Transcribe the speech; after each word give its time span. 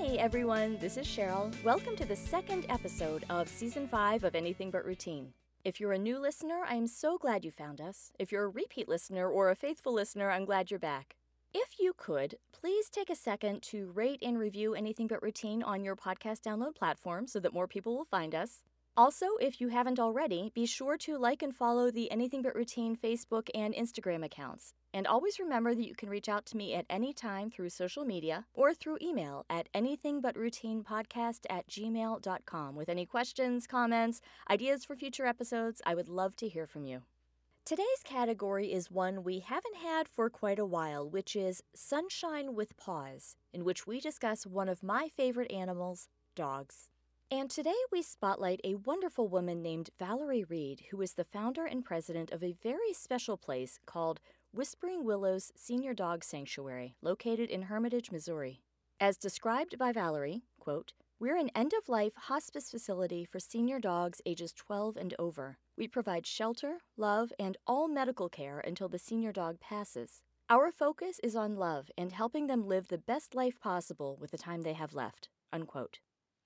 Hey 0.00 0.16
everyone, 0.16 0.78
this 0.78 0.96
is 0.96 1.06
Cheryl. 1.06 1.52
Welcome 1.62 1.94
to 1.96 2.06
the 2.06 2.16
second 2.16 2.64
episode 2.70 3.22
of 3.28 3.46
season 3.46 3.86
5 3.86 4.24
of 4.24 4.34
Anything 4.34 4.70
But 4.70 4.86
Routine. 4.86 5.34
If 5.62 5.78
you're 5.78 5.92
a 5.92 5.98
new 5.98 6.18
listener, 6.18 6.62
I 6.66 6.76
am 6.76 6.86
so 6.86 7.18
glad 7.18 7.44
you 7.44 7.50
found 7.50 7.82
us. 7.82 8.10
If 8.18 8.32
you're 8.32 8.44
a 8.44 8.48
repeat 8.48 8.88
listener 8.88 9.28
or 9.28 9.50
a 9.50 9.54
faithful 9.54 9.92
listener, 9.92 10.30
I'm 10.30 10.46
glad 10.46 10.70
you're 10.70 10.80
back. 10.80 11.16
If 11.52 11.78
you 11.78 11.92
could, 11.94 12.36
please 12.50 12.88
take 12.88 13.10
a 13.10 13.14
second 13.14 13.60
to 13.64 13.90
rate 13.90 14.20
and 14.22 14.38
review 14.38 14.74
Anything 14.74 15.06
But 15.06 15.22
Routine 15.22 15.62
on 15.62 15.84
your 15.84 15.96
podcast 15.96 16.40
download 16.40 16.76
platform 16.76 17.26
so 17.26 17.38
that 17.38 17.52
more 17.52 17.68
people 17.68 17.94
will 17.94 18.06
find 18.06 18.34
us. 18.34 18.62
Also, 18.96 19.26
if 19.40 19.60
you 19.60 19.68
haven't 19.68 20.00
already, 20.00 20.50
be 20.54 20.66
sure 20.66 20.96
to 20.98 21.16
like 21.16 21.42
and 21.42 21.54
follow 21.54 21.90
the 21.90 22.10
Anything 22.10 22.42
But 22.42 22.54
Routine 22.54 22.96
Facebook 22.96 23.48
and 23.54 23.72
Instagram 23.72 24.24
accounts. 24.24 24.74
And 24.92 25.06
always 25.06 25.38
remember 25.38 25.74
that 25.74 25.86
you 25.86 25.94
can 25.94 26.08
reach 26.08 26.28
out 26.28 26.44
to 26.46 26.56
me 26.56 26.74
at 26.74 26.86
any 26.90 27.12
time 27.12 27.50
through 27.50 27.70
social 27.70 28.04
media 28.04 28.46
or 28.52 28.74
through 28.74 28.98
email 29.00 29.46
at 29.48 29.68
anythingbutroutinepodcast 29.72 31.46
at 31.48 31.68
gmail.com 31.68 32.74
with 32.74 32.88
any 32.88 33.06
questions, 33.06 33.66
comments, 33.68 34.20
ideas 34.50 34.84
for 34.84 34.96
future 34.96 35.26
episodes. 35.26 35.80
I 35.86 35.94
would 35.94 36.08
love 36.08 36.34
to 36.36 36.48
hear 36.48 36.66
from 36.66 36.84
you. 36.84 37.02
Today's 37.64 38.02
category 38.02 38.72
is 38.72 38.90
one 38.90 39.22
we 39.22 39.38
haven't 39.38 39.76
had 39.76 40.08
for 40.08 40.28
quite 40.28 40.58
a 40.58 40.66
while, 40.66 41.08
which 41.08 41.36
is 41.36 41.62
Sunshine 41.74 42.54
with 42.56 42.76
Paws, 42.76 43.36
in 43.52 43.64
which 43.64 43.86
we 43.86 44.00
discuss 44.00 44.44
one 44.44 44.68
of 44.68 44.82
my 44.82 45.08
favorite 45.16 45.52
animals, 45.52 46.08
dogs. 46.34 46.88
And 47.32 47.48
today 47.48 47.76
we 47.92 48.02
spotlight 48.02 48.60
a 48.64 48.74
wonderful 48.74 49.28
woman 49.28 49.62
named 49.62 49.90
Valerie 50.00 50.42
Reid, 50.42 50.82
who 50.90 51.00
is 51.00 51.12
the 51.12 51.22
founder 51.22 51.64
and 51.64 51.84
president 51.84 52.32
of 52.32 52.42
a 52.42 52.56
very 52.60 52.92
special 52.92 53.36
place 53.36 53.78
called 53.86 54.18
Whispering 54.52 55.04
Willows 55.04 55.52
Senior 55.54 55.94
Dog 55.94 56.24
Sanctuary, 56.24 56.96
located 57.00 57.48
in 57.48 57.62
Hermitage, 57.62 58.10
Missouri. 58.10 58.62
As 58.98 59.16
described 59.16 59.78
by 59.78 59.92
Valerie, 59.92 60.42
quote, 60.58 60.92
we're 61.20 61.36
an 61.36 61.50
end 61.54 61.72
of 61.72 61.88
life 61.88 62.14
hospice 62.16 62.68
facility 62.68 63.24
for 63.24 63.38
senior 63.38 63.78
dogs 63.78 64.20
ages 64.26 64.52
12 64.52 64.96
and 64.96 65.14
over. 65.16 65.58
We 65.76 65.86
provide 65.86 66.26
shelter, 66.26 66.78
love, 66.96 67.32
and 67.38 67.56
all 67.64 67.86
medical 67.86 68.28
care 68.28 68.58
until 68.58 68.88
the 68.88 68.98
senior 68.98 69.30
dog 69.30 69.60
passes. 69.60 70.22
Our 70.48 70.72
focus 70.72 71.20
is 71.22 71.36
on 71.36 71.54
love 71.54 71.92
and 71.96 72.10
helping 72.10 72.48
them 72.48 72.66
live 72.66 72.88
the 72.88 72.98
best 72.98 73.36
life 73.36 73.60
possible 73.60 74.18
with 74.20 74.32
the 74.32 74.38
time 74.38 74.62
they 74.62 74.72
have 74.72 74.94
left. 74.94 75.28
Unquote. 75.52 76.00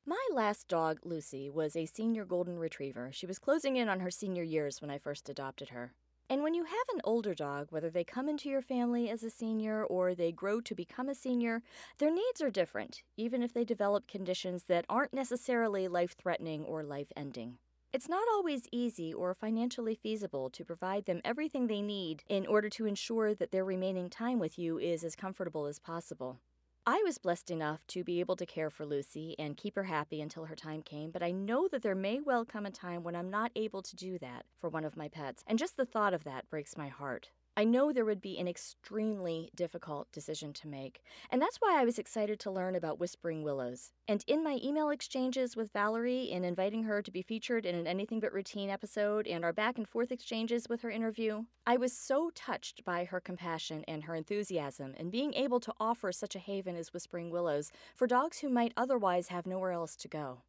My 0.07 0.29
last 0.35 0.69
dog, 0.69 0.99
Lucy, 1.03 1.49
was 1.49 1.75
a 1.75 1.87
senior 1.87 2.27
golden 2.27 2.59
retriever. 2.59 3.09
She 3.11 3.25
was 3.25 3.39
closing 3.39 3.77
in 3.77 3.89
on 3.89 4.01
her 4.01 4.11
senior 4.11 4.43
years 4.43 4.83
when 4.83 4.91
I 4.91 4.99
first 4.99 5.31
adopted 5.31 5.71
her. 5.71 5.95
And 6.29 6.43
when 6.43 6.53
you 6.53 6.65
have 6.65 6.89
an 6.93 7.01
older 7.05 7.33
dog, 7.33 7.69
whether 7.71 7.89
they 7.89 8.05
come 8.05 8.29
into 8.29 8.51
your 8.51 8.61
family 8.61 9.09
as 9.09 9.23
a 9.23 9.31
senior 9.31 9.83
or 9.83 10.15
they 10.15 10.31
grow 10.31 10.61
to 10.61 10.75
become 10.75 11.09
a 11.09 11.15
senior, 11.15 11.63
their 11.99 12.11
needs 12.11 12.43
are 12.43 12.51
different, 12.51 13.03
even 13.17 13.43
if 13.43 13.55
they 13.55 13.65
develop 13.65 14.07
conditions 14.07 14.65
that 14.65 14.85
aren't 14.91 15.15
necessarily 15.15 15.89
life 15.89 16.15
threatening 16.19 16.67
or 16.67 16.83
life 16.83 17.11
ending. 17.17 17.57
It's 17.91 18.09
not 18.09 18.29
always 18.31 18.69
easy 18.71 19.15
or 19.15 19.33
financially 19.33 19.95
feasible 19.95 20.51
to 20.51 20.67
provide 20.67 21.07
them 21.07 21.23
everything 21.25 21.67
they 21.67 21.81
need 21.81 22.25
in 22.29 22.47
order 22.47 22.69
to 22.69 22.85
ensure 22.85 23.35
that 23.35 23.53
their 23.53 23.65
remaining 23.65 24.11
time 24.11 24.39
with 24.39 24.59
you 24.59 24.79
is 24.79 25.03
as 25.03 25.17
comfortable 25.17 25.65
as 25.65 25.79
possible. 25.79 26.41
I 26.87 27.03
was 27.03 27.17
blessed 27.17 27.51
enough 27.51 27.87
to 27.89 28.05
be 28.05 28.21
able 28.21 28.37
to 28.37 28.45
care 28.45 28.69
for 28.69 28.85
Lucy 28.85 29.35
and 29.39 29.57
keep 29.57 29.75
her 29.75 29.85
happy 29.85 30.21
until 30.21 30.45
her 30.45 30.55
time 30.55 30.83
came, 30.83 31.11
but 31.11 31.23
I 31.23 31.31
know 31.31 31.67
that 31.69 31.81
there 31.81 31.95
may 31.95 32.21
well 32.21 32.45
come 32.45 32.67
a 32.67 32.71
time 32.71 33.03
when 33.03 33.17
I'm 33.17 33.31
not 33.31 33.53
able 33.57 33.81
to 33.81 33.97
do 33.97 34.19
that 34.19 34.45
for 34.61 34.69
one 34.69 34.85
of 34.85 34.95
my 34.95 35.09
pets, 35.09 35.43
and 35.47 35.59
just 35.59 35.79
the 35.79 35.87
thought 35.87 36.13
of 36.13 36.25
that 36.25 36.51
breaks 36.51 36.77
my 36.77 36.89
heart. 36.89 37.31
I 37.57 37.63
know 37.63 37.93
there 37.93 38.05
would 38.05 38.21
be 38.21 38.37
an 38.39 38.49
extremely 38.49 39.51
difficult 39.55 40.11
decision 40.11 40.53
to 40.55 40.67
make, 40.67 41.03
and 41.31 41.41
that's 41.41 41.59
why 41.61 41.81
I 41.81 41.85
was 41.85 42.01
excited 42.01 42.41
to 42.41 42.51
learn 42.51 42.75
about 42.75 42.99
Whispering 42.99 43.45
Willows. 43.45 43.93
And 44.09 44.25
in 44.27 44.43
my 44.43 44.59
email 44.61 44.91
exchanges 44.91 45.55
with 45.55 45.73
Valerie 45.73 46.25
in 46.25 46.45
inviting 46.45 46.83
her 46.83 47.01
to 47.01 47.13
be 47.13 47.23
featured 47.23 47.65
in 47.65 47.77
an 47.77 47.87
Anything 47.87 48.19
But 48.19 48.33
Routine 48.33 48.71
episode 48.71 49.29
and 49.29 49.45
our 49.45 49.53
back 49.53 49.79
and 49.79 49.89
forth 49.89 50.11
exchanges 50.11 50.69
with 50.69 50.83
her 50.83 50.91
interview, 50.91 51.45
I 51.65 51.77
was 51.77 51.93
so 51.93 52.31
touched 52.35 52.85
by 52.85 53.05
her 53.05 53.21
compassion 53.21 53.85
and 53.87 54.03
her 54.03 54.17
enthusiasm 54.17 54.95
in 54.97 55.11
being 55.11 55.33
able 55.35 55.61
to 55.61 55.75
offer 55.79 56.11
such 56.11 56.35
a 56.35 56.41
haven 56.41 56.75
as 56.75 56.93
Whispering 56.93 57.31
Willows 57.31 57.71
for 57.95 58.09
dogs 58.09 58.41
who 58.41 58.49
might 58.49 58.75
otherwise 58.77 59.29
have 59.29 59.47
nowhere 59.47 59.71
else 59.71 59.95
to 59.97 60.09
go. 60.09 60.43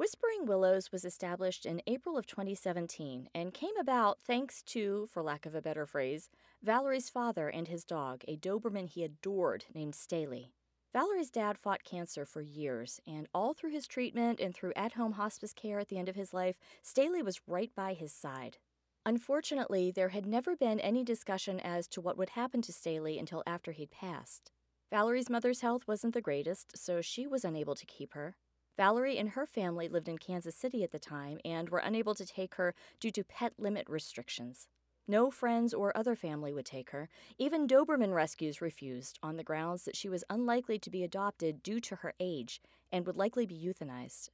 Whispering 0.00 0.46
Willows 0.46 0.90
was 0.90 1.04
established 1.04 1.66
in 1.66 1.82
April 1.86 2.16
of 2.16 2.26
2017 2.26 3.28
and 3.34 3.52
came 3.52 3.76
about 3.78 4.18
thanks 4.18 4.62
to, 4.62 5.06
for 5.12 5.22
lack 5.22 5.44
of 5.44 5.54
a 5.54 5.60
better 5.60 5.84
phrase, 5.84 6.30
Valerie's 6.62 7.10
father 7.10 7.50
and 7.50 7.68
his 7.68 7.84
dog, 7.84 8.24
a 8.26 8.38
Doberman 8.38 8.88
he 8.88 9.04
adored 9.04 9.66
named 9.74 9.94
Staley. 9.94 10.54
Valerie's 10.94 11.28
dad 11.28 11.58
fought 11.58 11.84
cancer 11.84 12.24
for 12.24 12.40
years, 12.40 12.98
and 13.06 13.28
all 13.34 13.52
through 13.52 13.72
his 13.72 13.86
treatment 13.86 14.40
and 14.40 14.54
through 14.54 14.72
at 14.74 14.94
home 14.94 15.12
hospice 15.12 15.52
care 15.52 15.78
at 15.78 15.88
the 15.88 15.98
end 15.98 16.08
of 16.08 16.16
his 16.16 16.32
life, 16.32 16.58
Staley 16.80 17.20
was 17.20 17.42
right 17.46 17.70
by 17.76 17.92
his 17.92 18.10
side. 18.10 18.56
Unfortunately, 19.04 19.90
there 19.90 20.08
had 20.08 20.24
never 20.24 20.56
been 20.56 20.80
any 20.80 21.04
discussion 21.04 21.60
as 21.60 21.86
to 21.88 22.00
what 22.00 22.16
would 22.16 22.30
happen 22.30 22.62
to 22.62 22.72
Staley 22.72 23.18
until 23.18 23.42
after 23.46 23.72
he'd 23.72 23.90
passed. 23.90 24.50
Valerie's 24.90 25.28
mother's 25.28 25.60
health 25.60 25.86
wasn't 25.86 26.14
the 26.14 26.22
greatest, 26.22 26.74
so 26.74 27.02
she 27.02 27.26
was 27.26 27.44
unable 27.44 27.74
to 27.74 27.84
keep 27.84 28.14
her. 28.14 28.36
Valerie 28.76 29.18
and 29.18 29.30
her 29.30 29.46
family 29.46 29.88
lived 29.88 30.08
in 30.08 30.18
Kansas 30.18 30.54
City 30.54 30.82
at 30.82 30.92
the 30.92 30.98
time 30.98 31.38
and 31.44 31.68
were 31.68 31.78
unable 31.78 32.14
to 32.14 32.26
take 32.26 32.54
her 32.54 32.74
due 32.98 33.10
to 33.10 33.24
pet 33.24 33.52
limit 33.58 33.88
restrictions. 33.88 34.68
No 35.06 35.30
friends 35.30 35.74
or 35.74 35.96
other 35.96 36.14
family 36.14 36.52
would 36.52 36.66
take 36.66 36.90
her. 36.90 37.08
Even 37.36 37.66
Doberman 37.66 38.14
rescues 38.14 38.60
refused 38.60 39.18
on 39.22 39.36
the 39.36 39.42
grounds 39.42 39.84
that 39.84 39.96
she 39.96 40.08
was 40.08 40.24
unlikely 40.30 40.78
to 40.78 40.90
be 40.90 41.02
adopted 41.02 41.62
due 41.62 41.80
to 41.80 41.96
her 41.96 42.14
age 42.20 42.60
and 42.92 43.06
would 43.06 43.16
likely 43.16 43.44
be 43.44 43.58
euthanized. 43.58 44.30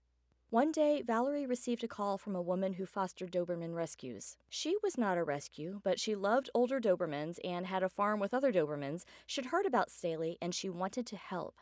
One 0.50 0.70
day, 0.70 1.02
Valerie 1.02 1.46
received 1.46 1.82
a 1.82 1.88
call 1.88 2.18
from 2.18 2.36
a 2.36 2.42
woman 2.42 2.74
who 2.74 2.86
fostered 2.86 3.32
Doberman 3.32 3.74
rescues. 3.74 4.36
She 4.48 4.76
was 4.82 4.96
not 4.96 5.18
a 5.18 5.24
rescue, 5.24 5.80
but 5.82 5.98
she 5.98 6.14
loved 6.14 6.50
older 6.54 6.78
Dobermans 6.78 7.38
and 7.42 7.66
had 7.66 7.82
a 7.82 7.88
farm 7.88 8.20
with 8.20 8.32
other 8.32 8.52
Dobermans. 8.52 9.04
She'd 9.26 9.46
heard 9.46 9.66
about 9.66 9.90
Staley 9.90 10.38
and 10.40 10.54
she 10.54 10.68
wanted 10.68 11.04
to 11.06 11.16
help. 11.16 11.56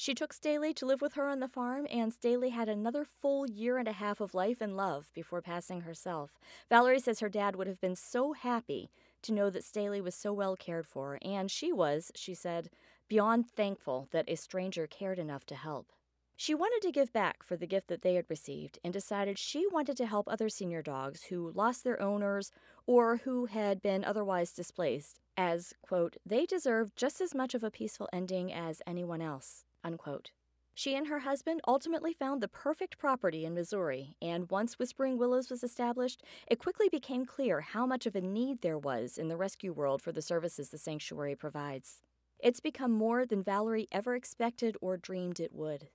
She 0.00 0.14
took 0.14 0.32
Staley 0.32 0.72
to 0.74 0.86
live 0.86 1.02
with 1.02 1.14
her 1.14 1.26
on 1.26 1.40
the 1.40 1.48
farm, 1.48 1.88
and 1.90 2.14
Staley 2.14 2.50
had 2.50 2.68
another 2.68 3.04
full 3.04 3.50
year 3.50 3.78
and 3.78 3.88
a 3.88 3.92
half 3.92 4.20
of 4.20 4.32
life 4.32 4.60
and 4.60 4.76
love 4.76 5.10
before 5.12 5.42
passing 5.42 5.80
herself. 5.80 6.38
Valerie 6.70 7.00
says 7.00 7.18
her 7.18 7.28
dad 7.28 7.56
would 7.56 7.66
have 7.66 7.80
been 7.80 7.96
so 7.96 8.32
happy 8.32 8.92
to 9.22 9.32
know 9.32 9.50
that 9.50 9.64
Staley 9.64 10.00
was 10.00 10.14
so 10.14 10.32
well 10.32 10.54
cared 10.54 10.86
for, 10.86 11.18
and 11.20 11.50
she 11.50 11.72
was, 11.72 12.12
she 12.14 12.32
said, 12.32 12.70
beyond 13.08 13.50
thankful 13.50 14.06
that 14.12 14.30
a 14.30 14.36
stranger 14.36 14.86
cared 14.86 15.18
enough 15.18 15.44
to 15.46 15.56
help. 15.56 15.90
She 16.36 16.54
wanted 16.54 16.86
to 16.86 16.92
give 16.92 17.12
back 17.12 17.42
for 17.42 17.56
the 17.56 17.66
gift 17.66 17.88
that 17.88 18.02
they 18.02 18.14
had 18.14 18.26
received 18.30 18.78
and 18.84 18.92
decided 18.92 19.36
she 19.36 19.66
wanted 19.66 19.96
to 19.96 20.06
help 20.06 20.28
other 20.28 20.48
senior 20.48 20.80
dogs 20.80 21.24
who 21.24 21.50
lost 21.50 21.82
their 21.82 22.00
owners 22.00 22.52
or 22.86 23.16
who 23.24 23.46
had 23.46 23.82
been 23.82 24.04
otherwise 24.04 24.52
displaced, 24.52 25.18
as, 25.36 25.74
quote, 25.82 26.18
they 26.24 26.46
deserve 26.46 26.94
just 26.94 27.20
as 27.20 27.34
much 27.34 27.52
of 27.52 27.64
a 27.64 27.70
peaceful 27.72 28.08
ending 28.12 28.52
as 28.52 28.80
anyone 28.86 29.20
else. 29.20 29.64
Unquote. 29.84 30.32
She 30.74 30.94
and 30.94 31.08
her 31.08 31.18
husband 31.18 31.60
ultimately 31.66 32.12
found 32.12 32.40
the 32.40 32.46
perfect 32.46 32.98
property 32.98 33.44
in 33.44 33.54
Missouri, 33.54 34.14
and 34.22 34.48
once 34.48 34.78
Whispering 34.78 35.18
Willows 35.18 35.50
was 35.50 35.64
established, 35.64 36.22
it 36.46 36.60
quickly 36.60 36.88
became 36.88 37.26
clear 37.26 37.62
how 37.62 37.84
much 37.84 38.06
of 38.06 38.14
a 38.14 38.20
need 38.20 38.60
there 38.60 38.78
was 38.78 39.18
in 39.18 39.26
the 39.26 39.36
rescue 39.36 39.72
world 39.72 40.00
for 40.00 40.12
the 40.12 40.22
services 40.22 40.68
the 40.68 40.78
sanctuary 40.78 41.34
provides. 41.34 42.00
It's 42.38 42.60
become 42.60 42.92
more 42.92 43.26
than 43.26 43.42
Valerie 43.42 43.88
ever 43.90 44.14
expected 44.14 44.76
or 44.80 44.96
dreamed 44.96 45.40
it 45.40 45.52
would. 45.52 45.88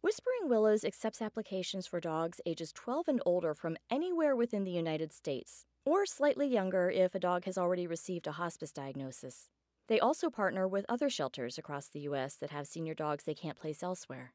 Whispering 0.00 0.48
Willows 0.48 0.84
accepts 0.84 1.22
applications 1.22 1.86
for 1.86 2.00
dogs 2.00 2.40
ages 2.44 2.72
12 2.72 3.06
and 3.06 3.22
older 3.24 3.54
from 3.54 3.76
anywhere 3.88 4.34
within 4.34 4.64
the 4.64 4.72
United 4.72 5.12
States, 5.12 5.64
or 5.84 6.06
slightly 6.06 6.48
younger 6.48 6.90
if 6.90 7.14
a 7.14 7.20
dog 7.20 7.44
has 7.44 7.56
already 7.56 7.86
received 7.86 8.26
a 8.26 8.32
hospice 8.32 8.72
diagnosis. 8.72 9.48
They 9.92 10.00
also 10.00 10.30
partner 10.30 10.66
with 10.66 10.86
other 10.88 11.10
shelters 11.10 11.58
across 11.58 11.86
the 11.86 12.00
U.S. 12.00 12.36
that 12.36 12.48
have 12.48 12.66
senior 12.66 12.94
dogs 12.94 13.24
they 13.24 13.34
can't 13.34 13.58
place 13.58 13.82
elsewhere. 13.82 14.32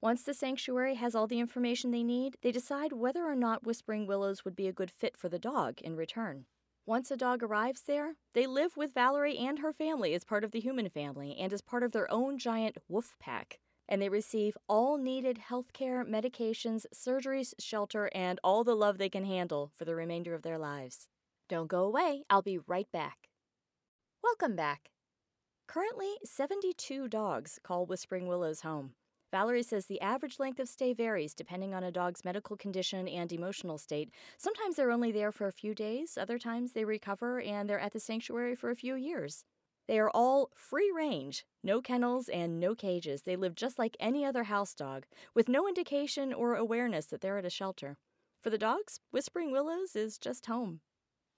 Once 0.00 0.22
the 0.22 0.32
sanctuary 0.32 0.94
has 0.94 1.16
all 1.16 1.26
the 1.26 1.40
information 1.40 1.90
they 1.90 2.04
need, 2.04 2.36
they 2.42 2.52
decide 2.52 2.92
whether 2.92 3.24
or 3.24 3.34
not 3.34 3.66
Whispering 3.66 4.06
Willows 4.06 4.44
would 4.44 4.54
be 4.54 4.68
a 4.68 4.72
good 4.72 4.88
fit 4.88 5.16
for 5.16 5.28
the 5.28 5.36
dog 5.36 5.80
in 5.80 5.96
return. 5.96 6.44
Once 6.86 7.10
a 7.10 7.16
dog 7.16 7.42
arrives 7.42 7.82
there, 7.88 8.14
they 8.34 8.46
live 8.46 8.76
with 8.76 8.94
Valerie 8.94 9.36
and 9.36 9.58
her 9.58 9.72
family 9.72 10.14
as 10.14 10.22
part 10.22 10.44
of 10.44 10.52
the 10.52 10.60
human 10.60 10.88
family 10.88 11.36
and 11.36 11.52
as 11.52 11.60
part 11.60 11.82
of 11.82 11.90
their 11.90 12.08
own 12.08 12.38
giant 12.38 12.76
wolf 12.88 13.16
pack. 13.18 13.58
And 13.88 14.00
they 14.00 14.08
receive 14.08 14.56
all 14.68 14.96
needed 14.96 15.38
health 15.38 15.72
care, 15.72 16.04
medications, 16.04 16.86
surgeries, 16.94 17.52
shelter, 17.58 18.08
and 18.14 18.38
all 18.44 18.62
the 18.62 18.76
love 18.76 18.98
they 18.98 19.08
can 19.08 19.24
handle 19.24 19.72
for 19.74 19.84
the 19.84 19.96
remainder 19.96 20.34
of 20.34 20.42
their 20.42 20.56
lives. 20.56 21.08
Don't 21.48 21.66
go 21.66 21.82
away, 21.82 22.22
I'll 22.30 22.42
be 22.42 22.60
right 22.64 22.86
back. 22.92 23.28
Welcome 24.22 24.54
back. 24.54 24.89
Currently, 25.70 26.16
72 26.24 27.06
dogs 27.06 27.60
call 27.62 27.86
Whispering 27.86 28.26
Willows 28.26 28.62
home. 28.62 28.94
Valerie 29.30 29.62
says 29.62 29.86
the 29.86 30.00
average 30.00 30.40
length 30.40 30.58
of 30.58 30.68
stay 30.68 30.92
varies 30.92 31.32
depending 31.32 31.74
on 31.74 31.84
a 31.84 31.92
dog's 31.92 32.24
medical 32.24 32.56
condition 32.56 33.06
and 33.06 33.32
emotional 33.32 33.78
state. 33.78 34.10
Sometimes 34.36 34.74
they're 34.74 34.90
only 34.90 35.12
there 35.12 35.30
for 35.30 35.46
a 35.46 35.52
few 35.52 35.72
days, 35.72 36.18
other 36.18 36.40
times 36.40 36.72
they 36.72 36.84
recover 36.84 37.40
and 37.40 37.70
they're 37.70 37.78
at 37.78 37.92
the 37.92 38.00
sanctuary 38.00 38.56
for 38.56 38.70
a 38.70 38.74
few 38.74 38.96
years. 38.96 39.44
They 39.86 40.00
are 40.00 40.10
all 40.10 40.50
free 40.56 40.90
range, 40.92 41.46
no 41.62 41.80
kennels 41.80 42.28
and 42.28 42.58
no 42.58 42.74
cages. 42.74 43.22
They 43.22 43.36
live 43.36 43.54
just 43.54 43.78
like 43.78 43.96
any 44.00 44.24
other 44.24 44.42
house 44.42 44.74
dog, 44.74 45.06
with 45.34 45.48
no 45.48 45.68
indication 45.68 46.32
or 46.32 46.56
awareness 46.56 47.06
that 47.06 47.20
they're 47.20 47.38
at 47.38 47.46
a 47.46 47.50
shelter. 47.50 47.96
For 48.42 48.50
the 48.50 48.58
dogs, 48.58 48.98
Whispering 49.12 49.52
Willows 49.52 49.94
is 49.94 50.18
just 50.18 50.46
home. 50.46 50.80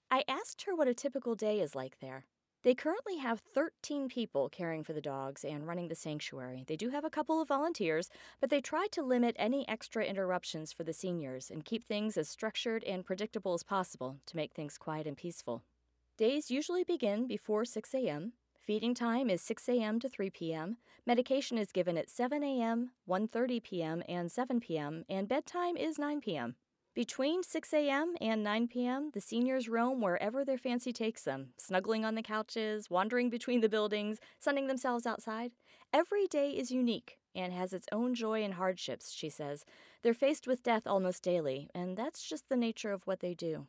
I 0.09 0.23
asked 0.27 0.63
her 0.63 0.75
what 0.75 0.87
a 0.87 0.95
typical 0.95 1.35
day 1.35 1.59
is 1.59 1.75
like 1.75 1.99
there. 1.99 2.25
They 2.63 2.73
currently 2.73 3.17
have 3.17 3.41
13 3.41 4.07
people 4.07 4.47
caring 4.47 4.85
for 4.85 4.93
the 4.93 5.01
dogs 5.01 5.43
and 5.43 5.67
running 5.67 5.89
the 5.89 5.95
sanctuary. 5.95 6.63
They 6.65 6.77
do 6.77 6.89
have 6.91 7.03
a 7.03 7.09
couple 7.09 7.41
of 7.41 7.49
volunteers, 7.49 8.09
but 8.39 8.49
they 8.49 8.61
try 8.61 8.87
to 8.91 9.03
limit 9.03 9.35
any 9.37 9.67
extra 9.67 10.05
interruptions 10.05 10.71
for 10.71 10.85
the 10.85 10.93
seniors 10.93 11.51
and 11.51 11.65
keep 11.65 11.83
things 11.85 12.15
as 12.17 12.29
structured 12.29 12.85
and 12.85 13.05
predictable 13.05 13.53
as 13.53 13.63
possible 13.63 14.19
to 14.27 14.37
make 14.37 14.53
things 14.53 14.77
quiet 14.77 15.07
and 15.07 15.17
peaceful. 15.17 15.61
Days 16.15 16.49
usually 16.49 16.85
begin 16.85 17.27
before 17.27 17.65
6 17.65 17.93
a.m. 17.95 18.31
Feeding 18.61 18.93
time 18.93 19.29
is 19.29 19.41
6 19.41 19.67
a.m. 19.67 19.99
to 19.99 20.07
3 20.07 20.29
p.m. 20.29 20.77
Medication 21.05 21.57
is 21.57 21.73
given 21.73 21.97
at 21.97 22.09
7 22.09 22.41
a.m., 22.43 22.91
1:30 23.09 23.61
p.m., 23.61 24.03
and 24.07 24.31
7 24.31 24.61
p.m., 24.61 25.03
and 25.09 25.27
bedtime 25.27 25.75
is 25.75 25.99
9 25.99 26.21
p.m. 26.21 26.55
Between 26.95 27.41
6 27.41 27.73
a.m. 27.73 28.13
and 28.21 28.43
9 28.43 28.67
p.m., 28.67 29.09
the 29.15 29.19
seniors 29.19 29.67
roam 29.67 29.99
wherever 29.99 30.45
their 30.45 30.59
fancy 30.59 30.93
takes 30.93 31.23
them, 31.23 31.49
snuggling 31.57 32.05
on 32.05 32.13
the 32.13 32.21
couches, 32.21 32.87
wandering 32.87 33.31
between 33.31 33.61
the 33.61 33.69
buildings, 33.69 34.19
sunning 34.39 34.67
themselves 34.67 35.07
outside. 35.07 35.53
Every 35.91 36.27
day 36.27 36.51
is 36.51 36.69
unique 36.69 37.17
and 37.33 37.51
has 37.51 37.73
its 37.73 37.87
own 37.91 38.13
joy 38.13 38.43
and 38.43 38.53
hardships, 38.53 39.11
she 39.11 39.27
says. 39.27 39.65
They're 40.03 40.13
faced 40.13 40.45
with 40.45 40.61
death 40.61 40.85
almost 40.85 41.23
daily, 41.23 41.67
and 41.73 41.97
that's 41.97 42.21
just 42.21 42.47
the 42.47 42.55
nature 42.55 42.91
of 42.91 43.07
what 43.07 43.21
they 43.21 43.33
do. 43.33 43.65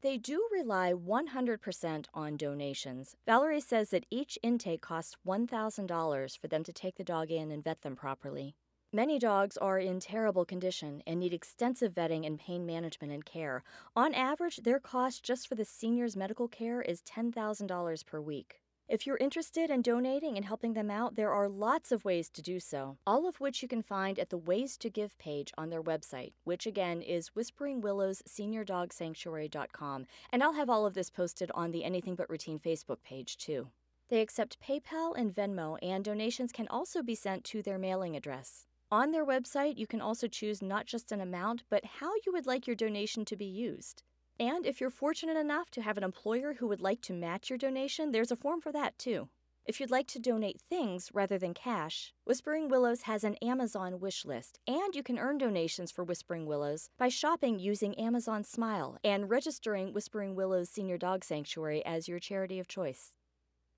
They 0.00 0.16
do 0.16 0.48
rely 0.50 0.94
100% 0.94 2.06
on 2.14 2.38
donations. 2.38 3.16
Valerie 3.26 3.60
says 3.60 3.90
that 3.90 4.06
each 4.10 4.38
intake 4.42 4.80
costs 4.80 5.18
$1,000 5.26 6.38
for 6.38 6.48
them 6.48 6.64
to 6.64 6.72
take 6.72 6.96
the 6.96 7.04
dog 7.04 7.30
in 7.30 7.50
and 7.50 7.62
vet 7.62 7.82
them 7.82 7.96
properly. 7.96 8.56
Many 8.90 9.18
dogs 9.18 9.58
are 9.58 9.78
in 9.78 10.00
terrible 10.00 10.46
condition 10.46 11.02
and 11.06 11.20
need 11.20 11.34
extensive 11.34 11.92
vetting 11.92 12.26
and 12.26 12.40
pain 12.40 12.64
management 12.64 13.12
and 13.12 13.26
care. 13.26 13.62
On 13.94 14.14
average, 14.14 14.62
their 14.62 14.80
cost 14.80 15.22
just 15.22 15.46
for 15.46 15.54
the 15.54 15.66
senior's 15.66 16.16
medical 16.16 16.48
care 16.48 16.80
is 16.80 17.02
$10,000 17.02 18.06
per 18.06 18.22
week. 18.22 18.62
If 18.88 19.04
you're 19.04 19.16
interested 19.16 19.68
in 19.68 19.82
donating 19.82 20.36
and 20.36 20.44
helping 20.44 20.74
them 20.74 20.92
out, 20.92 21.16
there 21.16 21.32
are 21.32 21.48
lots 21.48 21.90
of 21.90 22.04
ways 22.04 22.30
to 22.30 22.40
do 22.40 22.60
so, 22.60 22.98
all 23.04 23.26
of 23.26 23.40
which 23.40 23.60
you 23.60 23.66
can 23.66 23.82
find 23.82 24.16
at 24.16 24.30
the 24.30 24.38
Ways 24.38 24.76
to 24.76 24.88
Give 24.88 25.18
page 25.18 25.52
on 25.58 25.70
their 25.70 25.82
website, 25.82 26.34
which 26.44 26.68
again 26.68 27.02
is 27.02 27.30
whisperingwillowsseniordogsanctuary.com. 27.30 30.06
And 30.30 30.40
I'll 30.40 30.52
have 30.52 30.70
all 30.70 30.86
of 30.86 30.94
this 30.94 31.10
posted 31.10 31.50
on 31.52 31.72
the 31.72 31.82
Anything 31.82 32.14
But 32.14 32.30
Routine 32.30 32.60
Facebook 32.60 33.02
page 33.02 33.36
too. 33.36 33.70
They 34.08 34.20
accept 34.20 34.60
PayPal 34.60 35.18
and 35.18 35.34
Venmo, 35.34 35.78
and 35.82 36.04
donations 36.04 36.52
can 36.52 36.68
also 36.68 37.02
be 37.02 37.16
sent 37.16 37.42
to 37.46 37.62
their 37.62 37.78
mailing 37.78 38.14
address. 38.14 38.68
On 38.92 39.10
their 39.10 39.26
website, 39.26 39.78
you 39.78 39.88
can 39.88 40.00
also 40.00 40.28
choose 40.28 40.62
not 40.62 40.86
just 40.86 41.10
an 41.10 41.20
amount, 41.20 41.64
but 41.68 41.84
how 41.98 42.12
you 42.24 42.32
would 42.32 42.46
like 42.46 42.68
your 42.68 42.76
donation 42.76 43.24
to 43.24 43.34
be 43.34 43.46
used. 43.46 44.04
And 44.38 44.66
if 44.66 44.80
you're 44.80 44.90
fortunate 44.90 45.36
enough 45.36 45.70
to 45.72 45.82
have 45.82 45.96
an 45.96 46.04
employer 46.04 46.54
who 46.54 46.68
would 46.68 46.80
like 46.80 47.00
to 47.02 47.12
match 47.12 47.48
your 47.48 47.58
donation, 47.58 48.12
there's 48.12 48.30
a 48.30 48.36
form 48.36 48.60
for 48.60 48.70
that 48.72 48.98
too. 48.98 49.28
If 49.64 49.80
you'd 49.80 49.90
like 49.90 50.06
to 50.08 50.20
donate 50.20 50.60
things 50.60 51.10
rather 51.12 51.38
than 51.38 51.52
cash, 51.52 52.14
Whispering 52.24 52.68
Willows 52.68 53.02
has 53.02 53.24
an 53.24 53.34
Amazon 53.42 53.98
wish 53.98 54.24
list, 54.24 54.60
and 54.68 54.94
you 54.94 55.02
can 55.02 55.18
earn 55.18 55.38
donations 55.38 55.90
for 55.90 56.04
Whispering 56.04 56.46
Willows 56.46 56.88
by 56.98 57.08
shopping 57.08 57.58
using 57.58 57.98
Amazon 57.98 58.44
Smile 58.44 58.96
and 59.02 59.28
registering 59.28 59.92
Whispering 59.92 60.36
Willows 60.36 60.70
Senior 60.70 60.98
Dog 60.98 61.24
Sanctuary 61.24 61.84
as 61.84 62.06
your 62.06 62.20
charity 62.20 62.60
of 62.60 62.68
choice. 62.68 63.12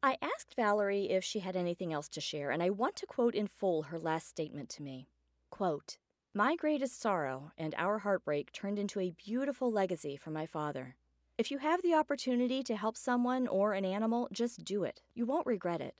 I 0.02 0.18
asked 0.20 0.54
Valerie 0.56 1.08
if 1.10 1.24
she 1.24 1.38
had 1.38 1.56
anything 1.56 1.92
else 1.92 2.08
to 2.10 2.20
share, 2.20 2.50
and 2.50 2.62
I 2.62 2.68
want 2.68 2.94
to 2.96 3.06
quote 3.06 3.34
in 3.34 3.46
full 3.46 3.84
her 3.84 3.98
last 3.98 4.28
statement 4.28 4.68
to 4.70 4.82
me. 4.82 5.08
Quote, 5.50 5.96
my 6.34 6.54
greatest 6.56 7.00
sorrow 7.00 7.52
and 7.56 7.74
our 7.78 7.98
heartbreak 7.98 8.52
turned 8.52 8.78
into 8.78 9.00
a 9.00 9.12
beautiful 9.12 9.72
legacy 9.72 10.16
for 10.16 10.30
my 10.30 10.44
father. 10.44 10.94
If 11.38 11.50
you 11.50 11.58
have 11.58 11.82
the 11.82 11.94
opportunity 11.94 12.62
to 12.64 12.76
help 12.76 12.96
someone 12.96 13.48
or 13.48 13.72
an 13.72 13.84
animal, 13.84 14.28
just 14.30 14.62
do 14.62 14.84
it. 14.84 15.00
You 15.14 15.24
won't 15.24 15.46
regret 15.46 15.80
it. 15.80 15.94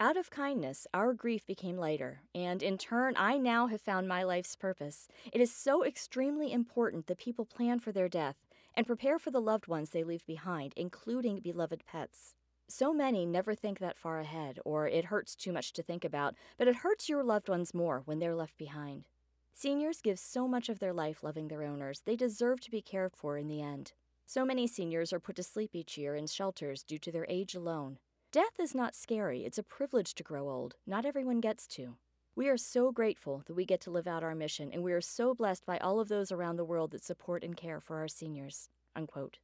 Out 0.00 0.16
of 0.16 0.30
kindness, 0.30 0.86
our 0.94 1.12
grief 1.12 1.46
became 1.46 1.76
lighter, 1.76 2.22
and 2.34 2.62
in 2.62 2.78
turn, 2.78 3.14
I 3.16 3.36
now 3.36 3.66
have 3.66 3.80
found 3.80 4.08
my 4.08 4.22
life's 4.22 4.56
purpose. 4.56 5.06
It 5.32 5.40
is 5.40 5.54
so 5.54 5.84
extremely 5.84 6.50
important 6.50 7.06
that 7.06 7.18
people 7.18 7.44
plan 7.44 7.78
for 7.78 7.92
their 7.92 8.08
death 8.08 8.36
and 8.74 8.86
prepare 8.86 9.18
for 9.18 9.30
the 9.30 9.40
loved 9.40 9.68
ones 9.68 9.90
they 9.90 10.02
leave 10.02 10.26
behind, 10.26 10.72
including 10.76 11.40
beloved 11.40 11.84
pets. 11.86 12.34
So 12.68 12.92
many 12.92 13.26
never 13.26 13.54
think 13.54 13.78
that 13.78 13.98
far 13.98 14.18
ahead, 14.18 14.58
or 14.64 14.88
it 14.88 15.04
hurts 15.04 15.36
too 15.36 15.52
much 15.52 15.72
to 15.74 15.82
think 15.82 16.04
about, 16.04 16.34
but 16.56 16.66
it 16.66 16.76
hurts 16.76 17.08
your 17.08 17.22
loved 17.22 17.48
ones 17.48 17.74
more 17.74 18.02
when 18.04 18.18
they're 18.18 18.34
left 18.34 18.56
behind. 18.56 19.06
Seniors 19.56 20.00
give 20.00 20.18
so 20.18 20.48
much 20.48 20.68
of 20.68 20.80
their 20.80 20.92
life 20.92 21.22
loving 21.22 21.46
their 21.46 21.62
owners, 21.62 22.02
they 22.04 22.16
deserve 22.16 22.60
to 22.60 22.72
be 22.72 22.82
cared 22.82 23.12
for 23.14 23.38
in 23.38 23.46
the 23.46 23.62
end. 23.62 23.92
So 24.26 24.44
many 24.44 24.66
seniors 24.66 25.12
are 25.12 25.20
put 25.20 25.36
to 25.36 25.44
sleep 25.44 25.70
each 25.74 25.96
year 25.96 26.16
in 26.16 26.26
shelters 26.26 26.82
due 26.82 26.98
to 26.98 27.12
their 27.12 27.24
age 27.28 27.54
alone. 27.54 27.98
Death 28.32 28.58
is 28.58 28.74
not 28.74 28.96
scary, 28.96 29.44
it's 29.44 29.56
a 29.56 29.62
privilege 29.62 30.16
to 30.16 30.24
grow 30.24 30.50
old. 30.50 30.74
Not 30.88 31.06
everyone 31.06 31.40
gets 31.40 31.68
to. 31.68 31.94
We 32.34 32.48
are 32.48 32.56
so 32.56 32.90
grateful 32.90 33.44
that 33.46 33.54
we 33.54 33.64
get 33.64 33.80
to 33.82 33.92
live 33.92 34.08
out 34.08 34.24
our 34.24 34.34
mission, 34.34 34.70
and 34.72 34.82
we 34.82 34.92
are 34.92 35.00
so 35.00 35.34
blessed 35.36 35.64
by 35.64 35.78
all 35.78 36.00
of 36.00 36.08
those 36.08 36.32
around 36.32 36.56
the 36.56 36.64
world 36.64 36.90
that 36.90 37.04
support 37.04 37.44
and 37.44 37.56
care 37.56 37.78
for 37.78 37.98
our 37.98 38.08
seniors. 38.08 38.70
Unquote. 38.96 39.38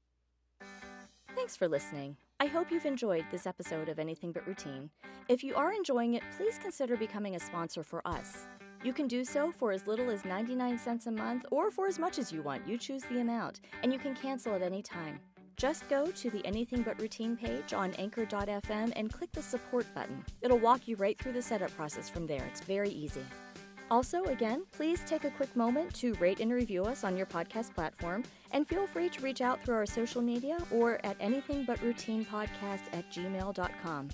Thanks 1.36 1.54
for 1.54 1.68
listening. 1.68 2.16
I 2.40 2.46
hope 2.46 2.72
you've 2.72 2.84
enjoyed 2.84 3.26
this 3.30 3.46
episode 3.46 3.88
of 3.88 4.00
Anything 4.00 4.32
But 4.32 4.44
Routine. 4.44 4.90
If 5.28 5.44
you 5.44 5.54
are 5.54 5.72
enjoying 5.72 6.14
it, 6.14 6.24
please 6.36 6.58
consider 6.58 6.96
becoming 6.96 7.36
a 7.36 7.40
sponsor 7.40 7.84
for 7.84 8.02
us. 8.04 8.48
You 8.82 8.94
can 8.94 9.08
do 9.08 9.24
so 9.24 9.52
for 9.52 9.72
as 9.72 9.86
little 9.86 10.10
as 10.10 10.24
99 10.24 10.78
cents 10.78 11.06
a 11.06 11.10
month 11.10 11.44
or 11.50 11.70
for 11.70 11.86
as 11.86 11.98
much 11.98 12.18
as 12.18 12.32
you 12.32 12.40
want. 12.40 12.66
You 12.66 12.78
choose 12.78 13.02
the 13.04 13.20
amount, 13.20 13.60
and 13.82 13.92
you 13.92 13.98
can 13.98 14.14
cancel 14.14 14.54
at 14.54 14.62
any 14.62 14.82
time. 14.82 15.20
Just 15.56 15.86
go 15.90 16.06
to 16.06 16.30
the 16.30 16.44
Anything 16.46 16.80
But 16.80 16.98
Routine 16.98 17.36
page 17.36 17.74
on 17.74 17.92
anchor.fm 17.98 18.92
and 18.96 19.12
click 19.12 19.30
the 19.32 19.42
support 19.42 19.86
button. 19.94 20.24
It'll 20.40 20.58
walk 20.58 20.88
you 20.88 20.96
right 20.96 21.18
through 21.18 21.32
the 21.32 21.42
setup 21.42 21.76
process 21.76 22.08
from 22.08 22.26
there. 22.26 22.42
It's 22.46 22.62
very 22.62 22.88
easy. 22.88 23.20
Also, 23.90 24.24
again, 24.24 24.64
please 24.72 25.02
take 25.04 25.24
a 25.24 25.30
quick 25.30 25.54
moment 25.54 25.92
to 25.96 26.14
rate 26.14 26.40
and 26.40 26.50
review 26.50 26.84
us 26.84 27.04
on 27.04 27.16
your 27.16 27.26
podcast 27.26 27.74
platform, 27.74 28.22
and 28.52 28.66
feel 28.66 28.86
free 28.86 29.10
to 29.10 29.20
reach 29.20 29.42
out 29.42 29.62
through 29.62 29.74
our 29.74 29.84
social 29.84 30.22
media 30.22 30.56
or 30.70 31.04
at 31.04 31.18
anythingbutroutinepodcast 31.18 32.82
at 32.92 33.10
gmail.com. 33.10 34.08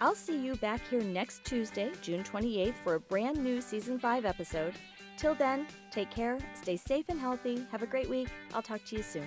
I'll 0.00 0.14
see 0.14 0.36
you 0.36 0.56
back 0.56 0.86
here 0.88 1.02
next 1.02 1.44
Tuesday, 1.44 1.90
June 2.02 2.22
28th, 2.22 2.74
for 2.84 2.94
a 2.94 3.00
brand 3.00 3.42
new 3.42 3.62
Season 3.62 3.98
5 3.98 4.26
episode. 4.26 4.74
Till 5.16 5.34
then, 5.34 5.66
take 5.90 6.10
care, 6.10 6.38
stay 6.54 6.76
safe 6.76 7.06
and 7.08 7.18
healthy, 7.18 7.66
have 7.72 7.82
a 7.82 7.86
great 7.86 8.08
week. 8.08 8.28
I'll 8.52 8.60
talk 8.62 8.84
to 8.86 8.96
you 8.96 9.02
soon. 9.02 9.26